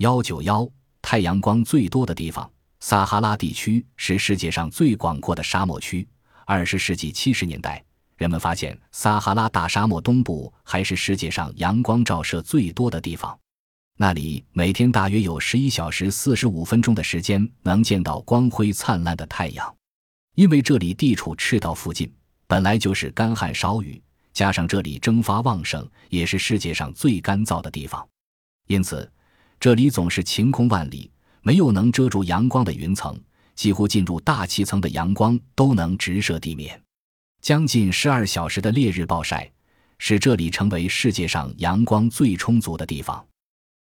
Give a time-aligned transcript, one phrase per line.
[0.00, 0.66] 幺九幺，
[1.02, 6.08] 太阳光最多的地方，撒哈拉地区是世界上最广阔的沙漠区。
[6.46, 7.84] 二十世纪七十年代，
[8.16, 13.38] 人们发现撒哈拉大沙漠东部还是世界上阳光照射最多的地方，
[13.98, 19.76] 那里每天大约有十一小时四十五分钟的时间能见到光辉灿烂的太阳。
[20.34, 22.10] 因为这里地处赤道附近，
[22.46, 28.08] 本来就是干旱少雨，加上这里蒸发旺盛，也是世界上最干燥的地方，
[28.66, 29.06] 因此。
[29.60, 31.10] 这里总是晴空万里，
[31.42, 33.20] 没有能遮住阳光的云层，
[33.54, 36.82] 几乎进入大气层的阳光都能直射地面。
[37.42, 39.52] 将近十二小时的烈日暴晒，
[39.98, 43.22] 使这里成为世界上阳光最充足的地方。